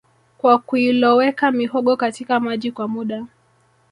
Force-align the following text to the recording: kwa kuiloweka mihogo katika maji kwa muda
kwa 0.37 0.57
kuiloweka 0.57 1.51
mihogo 1.51 1.97
katika 1.97 2.39
maji 2.39 2.71
kwa 2.71 2.87
muda 2.87 3.25